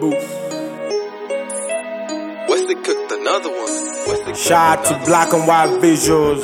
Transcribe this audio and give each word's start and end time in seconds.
Booth. 0.00 0.14
Wesley 2.48 2.74
cooked 2.76 3.12
another 3.12 3.50
one. 3.50 3.74
Wesley 4.08 4.34
Shout 4.34 4.78
out 4.78 4.84
to 4.86 5.04
black 5.04 5.34
and 5.34 5.46
white 5.46 5.68
visuals. 5.82 6.40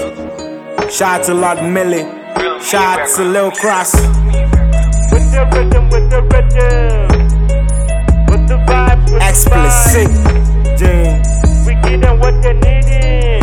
Shout 0.93 1.21
out 1.21 1.27
to 1.27 1.33
Lord 1.33 1.59
Mili. 1.59 2.05
Shout 2.63 3.01
out 3.01 3.09
to 3.17 3.25
Lil 3.25 3.51
Cross. 3.53 3.95
With 3.95 5.33
the 5.33 5.49
rhythm, 5.55 5.89
with 5.89 6.11
the 6.11 6.21
rhythm. 6.29 7.09
With 8.29 8.47
the 8.47 8.59
vibe, 8.69 9.11
with 9.11 9.23
Xplicit. 9.23 10.13
the 10.63 10.77
Jane. 10.77 11.23
vibe. 11.23 11.67
We 11.67 11.89
give 11.89 12.01
them 12.03 12.19
what 12.21 12.43
they 12.43 12.53
needing. 12.53 13.41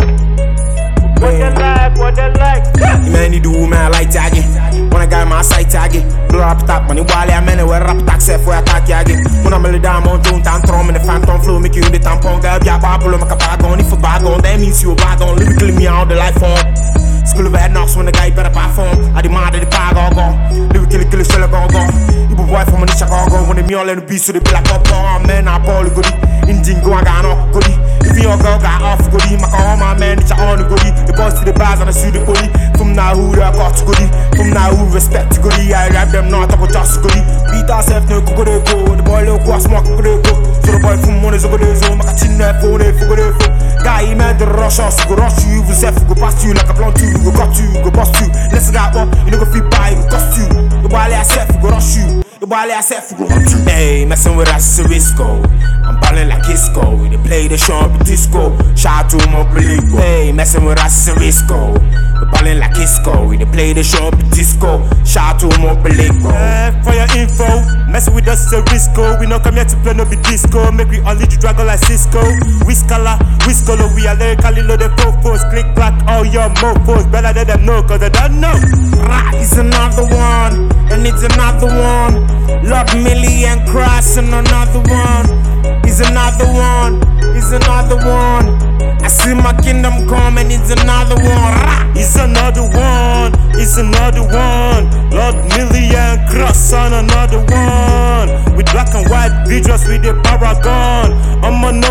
What 1.21 1.31
they 1.31 1.53
like, 1.55 1.97
what 1.97 2.15
they 2.15 2.31
like. 2.33 2.63
Man, 3.11 3.31
need 3.31 3.43
the 3.43 3.49
woman 3.49 3.79
I 3.79 3.87
like 3.87 4.11
tagging. 4.11 4.45
When 4.91 5.01
I 5.01 5.07
got 5.07 5.27
my 5.27 5.41
side 5.41 5.71
tagging. 5.71 6.07
Blow 6.27 6.41
up 6.41 6.59
top, 6.67 6.87
money 6.87 7.01
while 7.01 7.31
I'm 7.31 7.49
in 7.49 7.65
where 7.67 7.81
rap 7.81 8.05
tax 8.05 8.27
for 8.27 8.53
attack 8.53 8.87
yagging. 8.87 9.32
When 9.53 9.69
I'm 9.69 9.75
a 9.75 9.77
down 9.77 10.09
on 10.09 10.17
don't 10.25 10.41
tantrum 10.41 10.89
in 10.89 10.97
the 10.97 10.99
phantom 11.05 11.37
flow, 11.37 11.61
make 11.61 11.77
you 11.77 11.85
in 11.85 11.93
the 11.93 12.01
tampon, 12.01 12.41
girl, 12.41 12.57
yeah, 12.65 12.81
babble, 12.81 13.13
make 13.13 13.29
a 13.29 13.37
bag 13.37 13.61
on, 13.61 13.77
if 13.77 13.93
a 13.93 13.97
bag 14.01 14.25
on, 14.25 14.41
that 14.41 14.57
means 14.57 14.81
you 14.81 14.93
a 14.93 14.95
bag 14.97 15.21
on, 15.21 15.37
lyrically 15.37 15.77
me 15.77 15.85
out 15.85 16.09
the 16.09 16.17
life 16.17 16.33
form. 16.41 16.57
School 17.21 17.45
of 17.45 17.53
knocks 17.69 17.93
when 17.93 18.09
the 18.09 18.11
guy 18.11 18.33
better 18.33 18.49
perform. 18.49 19.13
I 19.13 19.21
demand 19.21 19.53
that 19.53 19.61
the 19.61 19.69
bag 19.69 19.93
all 19.93 20.09
gone. 20.09 20.41
Lyrically 20.73 21.05
kill 21.05 21.21
a 21.21 21.25
shell 21.29 21.45
go 21.45 21.69
go. 21.69 21.85
You 22.25 22.33
be 22.33 22.43
boy 22.49 22.65
from 22.65 22.81
a 22.81 22.89
Chicago 22.89 23.45
when 23.45 23.61
they 23.61 23.65
me 23.69 23.77
all 23.77 23.85
in 23.93 24.01
the 24.01 24.05
beast, 24.09 24.25
so 24.25 24.33
they 24.33 24.41
be 24.41 24.49
like, 24.49 24.65
oh, 24.73 24.81
oh, 24.89 25.21
man, 25.21 25.45
I 25.45 25.61
ball 25.61 25.85
goodie. 25.85 26.17
Indian 26.49 26.81
go, 26.81 26.97
I 26.97 27.05
got 27.05 27.21
no 27.21 27.37
goodie. 27.53 27.77
If 28.09 28.17
your 28.17 28.33
girl 28.41 28.57
got 28.57 28.81
off 28.81 29.05
goodie, 29.13 29.37
my 29.37 29.53
call 29.53 29.77
my 29.77 29.93
man, 30.01 30.17
it's 30.17 30.33
on 30.33 30.57
the 30.57 30.65
goodie. 30.65 30.89
The 31.05 31.13
boss 31.13 31.37
to 31.37 31.45
the 31.45 31.53
bars 31.53 31.77
and 31.77 31.89
I 31.89 31.93
shoot 31.93 32.17
the 32.17 32.25
goodie. 32.25 32.49
From 32.73 32.97
now 32.97 33.13
who 33.13 33.37
I 33.37 33.53
got 33.53 33.77
to 33.77 33.85
goodie. 33.85 34.09
From 34.33 34.49
now 34.49 34.73
who 34.73 34.89
respect 34.89 35.37
to 35.37 35.45
goodie. 35.45 35.77
I 35.77 35.93
rap 35.93 36.09
them 36.09 36.33
not 36.33 36.49
talk 36.49 36.57
about 36.57 36.73
just 36.73 37.05
goodie. 37.05 37.21
Beat 37.63 37.71
ourself 37.71 38.09
no 38.09 38.19
go 38.19 38.35
go 38.35 38.43
go. 38.43 38.95
The 38.95 39.03
boy 39.03 39.23
look 39.23 39.47
what 39.47 39.61
smoke 39.61 39.85
go 39.85 39.95
go. 39.95 40.19
So 40.67 40.71
the 40.75 40.79
boy 40.83 40.97
from 40.97 41.23
one 41.23 41.33
is 41.33 41.45
a 41.45 41.47
good 41.47 41.63
so 41.77 41.95
my 41.95 42.03
chin 42.13 42.37
that 42.37 42.59
phone 42.59 42.81
if 42.81 42.99
go 42.99 43.15
go. 43.15 43.31
Guy 43.31 43.42
you. 52.53 52.59
The 52.59 52.69
boy 52.69 52.73
I 52.73 52.81
self 52.81 53.17
go 53.17 53.27
hunt. 53.27 53.67
Hey, 53.69 54.05
messing 54.05 54.35
with 54.35 54.49
us 54.49 54.79
is 54.79 54.85
a 54.85 54.89
risco. 54.89 55.43
I'm 55.83 55.99
ballin' 55.99 56.29
like 56.29 56.47
Isco. 56.49 56.95
We 56.95 57.09
dey 57.09 57.17
play 57.17 57.47
the 57.47 57.57
show 57.57 57.75
up 57.75 58.05
disco. 58.05 58.55
Shout 58.75 59.05
out 59.05 59.09
to 59.11 59.17
Mobiligo. 59.27 59.97
Hey, 59.99 60.31
messing 60.31 60.65
with 60.65 60.79
us 60.79 61.07
is 61.07 61.07
a 61.09 61.19
risco. 61.19 61.73
We 62.21 62.25
ballin' 62.31 62.59
like 62.59 62.77
Isco. 62.77 63.27
We 63.27 63.37
dey 63.37 63.45
play 63.45 63.73
the 63.73 63.83
show 63.83 64.07
up 64.07 64.17
disco. 64.31 64.87
Shout 65.03 65.35
out 65.35 65.39
to 65.41 65.47
Mobiligo. 65.59 66.31
Eh, 66.31 66.71
for 66.83 66.93
your 66.93 67.09
info, 67.17 67.47
messing 67.91 68.13
with 68.15 68.27
us 68.27 68.45
is 68.47 68.53
a 68.53 68.61
risco. 68.63 69.19
We 69.19 69.27
no 69.27 69.39
come 69.39 69.55
here 69.55 69.65
to 69.65 69.75
play 69.83 69.93
no 69.93 70.05
be 70.05 70.15
disco. 70.17 70.71
Make 70.71 70.89
we 70.89 70.99
only 71.01 71.25
the 71.25 71.37
dragon 71.39 71.67
like 71.67 71.79
Cisco. 71.79 72.21
Whiskala, 72.63 73.17
Whiskolo, 73.43 73.93
we 73.95 74.07
are 74.07 74.15
lyrically 74.15 74.61
loaded 74.63 74.91
fofos. 75.01 75.43
Click 75.49 75.65
clack 75.75 75.93
all 76.07 76.23
your 76.25 76.47
mofos. 76.61 77.09
Better 77.11 77.33
let 77.33 77.47
them 77.47 77.65
know, 77.65 77.83
cause 77.83 77.99
they 77.99 78.09
don't 78.09 78.39
know. 78.39 78.53
Rah, 79.03 79.31
it's 79.35 79.57
another 79.57 80.05
one, 80.07 80.69
and 81.05 81.13
it's 81.13 81.23
another 81.23 81.67
one. 81.67 82.13
Lord 82.63 82.87
Mili 83.03 83.43
and 83.43 83.67
Cross 83.67 84.17
and 84.17 84.33
another 84.33 84.79
one. 84.79 85.25
It's 85.83 85.99
another 85.99 86.47
one, 86.47 87.01
it's 87.35 87.51
another 87.51 87.97
one. 87.97 88.47
I 89.03 89.07
see 89.07 89.33
my 89.33 89.53
kingdom 89.61 90.07
come 90.07 90.37
and 90.37 90.51
it's 90.51 90.71
another 90.71 91.15
one. 91.15 91.97
It's 91.97 92.15
another 92.15 92.63
one, 92.63 93.33
it's 93.59 93.77
another 93.77 94.23
one. 94.23 94.83
Lord 95.11 95.35
Million 95.51 96.25
Cross 96.29 96.73
on 96.73 96.93
another 96.93 97.39
one. 97.39 98.55
With 98.55 98.71
black 98.71 98.95
and 98.95 99.09
white 99.09 99.43
visuals 99.45 99.85
with 99.87 100.03
the 100.03 100.13
paragon. 100.23 101.11
I'm 101.43 101.63
on 101.65 101.82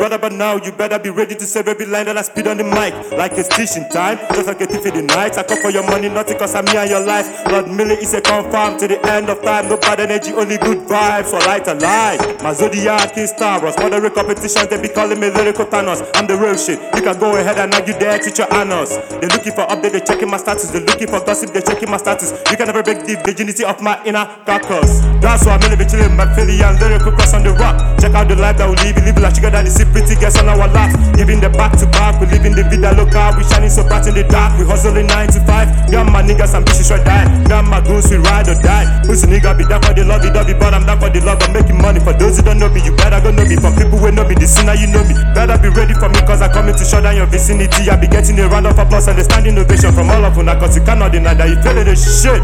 brother, 0.00 0.16
but 0.16 0.32
now 0.32 0.56
you 0.56 0.72
better 0.72 0.98
be 0.98 1.10
ready 1.10 1.34
to 1.34 1.44
save 1.44 1.68
every 1.68 1.84
line 1.84 2.06
that 2.06 2.16
I 2.16 2.22
spit 2.22 2.46
on 2.46 2.56
the 2.56 2.64
mic. 2.64 2.96
Like 3.12 3.32
it's 3.36 3.52
teaching 3.52 3.84
time, 3.92 4.16
just 4.32 4.48
like 4.48 4.60
a 4.62 4.66
thief 4.66 4.86
in 4.86 4.94
the 4.94 5.02
night. 5.12 5.36
I 5.36 5.42
come 5.42 5.60
for 5.60 5.68
your 5.68 5.84
money, 5.84 6.08
nothing 6.08 6.38
cause 6.38 6.54
I'm 6.54 6.64
me 6.64 6.76
and 6.80 6.88
your 6.88 7.04
life. 7.04 7.28
Lord 7.52 7.66
Mili 7.66 8.00
is 8.00 8.14
a 8.14 8.22
confirm 8.22 8.80
to 8.80 8.88
the 8.88 8.96
end 9.12 9.28
of 9.28 9.42
time. 9.42 9.68
No 9.68 9.76
bad 9.76 10.00
energy, 10.00 10.32
only 10.32 10.56
good 10.56 10.88
vibes. 10.88 11.28
So 11.28 11.36
light 11.44 11.68
a 11.68 11.74
light. 11.74 12.40
My 12.42 12.54
zodiac 12.54 13.12
is 13.18 13.28
Star 13.30 13.60
Taurus. 13.60 13.76
Moderate 13.76 14.14
competitions, 14.14 14.68
they 14.68 14.80
be 14.80 14.88
calling 14.88 15.20
me 15.20 15.28
lyrical 15.28 15.66
Thanos. 15.66 16.00
I'm 16.14 16.26
the 16.26 16.36
real 16.36 16.56
shit. 16.56 16.80
You 16.96 17.02
can 17.02 17.18
go 17.20 17.36
ahead 17.36 17.58
and 17.58 17.74
argue 17.74 17.92
there, 17.98 18.18
teach 18.18 18.38
your 18.38 18.48
annals. 18.54 18.96
They 19.20 19.28
looking 19.28 19.52
for 19.52 19.68
update, 19.68 19.92
they 19.92 20.00
checking 20.00 20.30
my 20.30 20.38
status. 20.38 20.70
They 20.70 20.80
looking 20.80 21.08
for 21.08 21.20
gossip, 21.20 21.52
they 21.52 21.60
checking 21.60 21.90
my 21.90 21.98
status. 21.98 22.32
You 22.48 22.56
can 22.56 22.72
never 22.72 22.82
break 22.82 23.04
the 23.04 23.20
virginity 23.20 23.64
of 23.64 23.82
my 23.82 24.00
inner 24.08 24.24
carcass. 24.46 25.04
That's 25.20 25.44
why 25.44 25.58
I'm 25.58 25.60
really 25.60 25.76
be 25.76 25.84
chilling 25.84 26.16
my 26.16 26.24
Philly 26.34 26.62
and 26.62 26.78
lyrical 26.80 27.12
cross 27.12 27.34
on 27.34 27.44
the 27.44 27.52
rock. 27.52 27.76
Check 28.00 28.14
out 28.14 28.28
the 28.28 28.36
life 28.36 28.56
that 28.56 28.70
we 28.70 28.76
live, 28.80 28.96
live 29.04 29.18
like 29.18 29.34
sugar 29.34 29.50
daddy, 29.50 29.68
see 29.68 29.89
pretty 29.90 30.14
girls 30.14 30.38
on 30.38 30.48
our 30.48 30.70
laps. 30.70 30.94
Giving 31.18 31.40
the 31.42 31.50
back 31.50 31.74
to 31.82 31.86
back, 31.90 32.22
we 32.22 32.30
living 32.30 32.54
the 32.54 32.64
vida 32.64 32.94
local. 32.94 33.34
We 33.36 33.42
shining 33.44 33.70
so 33.70 33.82
bright 33.82 34.06
in 34.06 34.14
the 34.14 34.24
dark, 34.24 34.56
we 34.56 34.64
hustling 34.64 35.10
9 35.10 35.28
to 35.34 35.40
5. 35.42 35.90
Me 35.90 35.96
and 35.98 36.10
my 36.10 36.22
niggas 36.22 36.54
ambitious 36.54 36.90
right 36.90 37.04
die. 37.04 37.26
And 37.26 37.66
my 37.66 37.82
goons, 37.82 38.06
we 38.08 38.16
ride 38.22 38.48
or 38.48 38.56
die. 38.62 38.86
Pussy 39.04 39.26
nigga 39.26 39.58
be 39.58 39.66
down 39.66 39.82
for 39.82 39.92
the 39.92 40.06
love, 40.06 40.22
it 40.22 40.30
don't 40.30 40.46
be 40.46 40.54
but 40.54 40.72
I'm 40.72 40.86
down 40.86 41.02
for 41.02 41.10
the 41.10 41.20
love. 41.20 41.42
I'm 41.42 41.52
making 41.52 41.82
money 41.82 41.98
for 41.98 42.14
those 42.14 42.38
who 42.38 42.46
don't 42.46 42.62
know 42.62 42.70
me. 42.70 42.80
You 42.86 42.94
better 42.94 43.18
go 43.18 43.34
know 43.34 43.44
me. 43.44 43.58
From 43.58 43.74
people 43.74 43.98
who 43.98 44.14
know 44.14 44.22
me, 44.22 44.38
the 44.38 44.46
sooner 44.46 44.78
you 44.78 44.86
know 44.86 45.02
me. 45.02 45.18
Better 45.34 45.58
be 45.58 45.68
ready 45.74 45.98
for 45.98 46.08
me, 46.08 46.22
cause 46.22 46.40
I 46.40 46.48
coming 46.48 46.78
to 46.78 46.84
shut 46.86 47.02
down 47.02 47.18
your 47.18 47.26
vicinity. 47.26 47.90
I 47.90 47.98
be 47.98 48.06
getting 48.06 48.38
a 48.38 48.46
round 48.46 48.70
of 48.70 48.78
applause 48.78 49.10
and 49.10 49.18
a 49.18 49.24
standing 49.24 49.58
ovation 49.58 49.92
from 49.92 50.08
all 50.10 50.24
of 50.24 50.38
you 50.38 50.46
cause 50.60 50.76
you 50.76 50.82
cannot 50.84 51.12
deny 51.12 51.34
that 51.34 51.48
you 51.48 51.60
feeling 51.62 51.84
the 51.84 51.96
shit. 51.96 52.42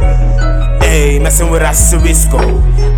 Hey, 0.83 1.19
messing 1.19 1.51
with 1.51 1.63
us 1.63 1.95
risco. 1.95 2.41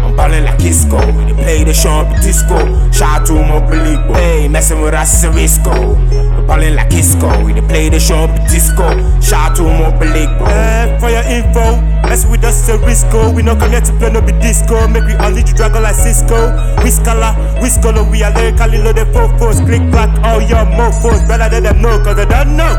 I'm 0.05 0.15
ballin' 0.15 0.45
like 0.45 0.61
Isco. 0.61 1.01
Dey 1.01 1.35
play 1.35 1.65
the 1.65 1.75
show 1.75 2.05
disco. 2.23 2.88
Shout 2.99 3.21
out 3.21 3.27
to 3.29 3.35
Mobiligo. 3.35 4.13
Hey, 4.17 4.49
messing 4.49 4.81
with 4.83 4.93
us 4.93 5.15
is 5.19 5.25
a 5.25 5.29
risco. 5.31 5.95
We 6.35 6.47
ballin' 6.49 6.75
like 6.75 6.93
Isco. 6.93 7.45
We 7.45 7.55
play 7.71 7.89
the 7.89 8.01
show 8.01 8.27
disco. 8.51 8.91
Shout 9.21 9.53
out 9.53 9.57
to 9.57 9.63
Mobiligo. 9.63 10.43
Eh, 10.51 10.99
for 10.99 11.09
your 11.09 11.23
info, 11.23 11.79
mess 12.03 12.27
with 12.27 12.43
us 12.43 12.63
is 12.65 12.75
a 12.75 12.79
risco. 12.79 13.33
We 13.33 13.43
no 13.43 13.55
come 13.55 13.71
here 13.71 13.83
to 13.83 13.93
play 13.99 14.11
no 14.11 14.21
be 14.21 14.33
disco. 14.43 14.89
Make 14.89 15.05
we 15.05 15.15
only 15.15 15.43
the 15.43 15.53
dragon 15.55 15.85
like 15.85 15.95
Cisco. 15.95 16.51
Whiskala, 16.83 17.39
Whiskolo, 17.63 18.03
we 18.11 18.25
are 18.25 18.35
lyrically 18.35 18.79
loaded 18.83 19.07
fofos. 19.15 19.65
Click 19.65 19.83
clack 19.93 20.11
all 20.25 20.43
your 20.43 20.67
mofos. 20.67 21.23
Better 21.29 21.55
let 21.55 21.63
them 21.63 21.81
know, 21.81 22.03
cause 22.03 22.17
they 22.17 22.27
don't 22.27 22.57
know. 22.57 22.75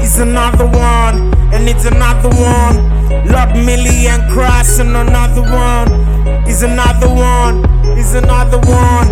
It's 0.00 0.18
another 0.18 0.64
one, 0.64 1.34
and 1.52 1.68
it's 1.68 1.84
another 1.84 2.30
one. 2.30 2.80
Lord 3.28 3.50
Mili 3.60 4.08
and 4.08 4.24
Cross 4.32 4.78
and 4.78 4.96
another 4.96 5.42
one. 5.42 6.13
It's 6.46 6.62
another 6.62 7.08
one, 7.08 7.64
it's 7.98 8.14
another 8.14 8.58
one. 8.58 9.08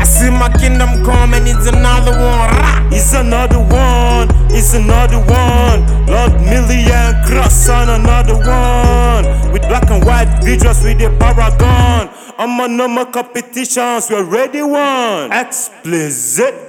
I 0.00 0.04
see 0.04 0.30
my 0.30 0.48
kingdom 0.58 1.04
come 1.04 1.34
and 1.34 1.46
it's 1.46 1.66
another 1.66 2.12
one. 2.12 2.92
It's 2.92 3.12
another 3.14 3.58
one, 3.58 4.28
it's 4.50 4.74
another 4.74 5.18
one. 5.18 6.06
Lord 6.06 6.40
Million 6.40 7.14
Cross 7.26 7.68
on 7.68 7.88
another 7.90 8.36
one. 8.36 9.52
With 9.52 9.62
black 9.62 9.90
and 9.90 10.04
white 10.04 10.28
visuals 10.42 10.82
with 10.84 10.98
the 10.98 11.10
paragon. 11.18 12.10
I'm 12.38 12.76
no 12.76 12.86
more 12.86 13.06
competitions, 13.06 14.08
we're 14.10 14.22
ready 14.24 14.62
one. 14.62 15.30
Xplicit. 15.30 16.67